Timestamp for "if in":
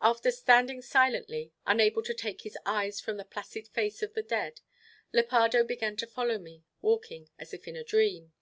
7.52-7.74